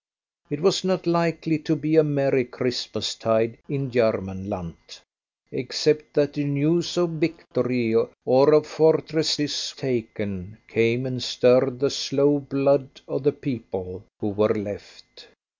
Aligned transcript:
It 0.49 0.61
was 0.61 0.83
not 0.83 1.05
likely 1.05 1.59
to 1.59 1.75
be 1.75 1.95
a 1.95 2.03
merry 2.03 2.43
Christmastide 2.45 3.59
in 3.69 3.91
Germanland, 3.91 4.73
except 5.51 6.15
that 6.15 6.33
the 6.33 6.43
news 6.43 6.97
of 6.97 7.11
victory, 7.11 7.95
or 8.25 8.51
of 8.51 8.65
fortresses 8.65 9.75
taken, 9.77 10.57
came 10.67 11.05
and 11.05 11.21
stirred 11.21 11.79
the 11.79 11.91
slow 11.91 12.39
blood 12.39 12.99
of 13.07 13.21
the 13.21 13.31
people 13.31 14.03
who 14.19 14.29
were 14.29 14.55
left. 14.55 15.27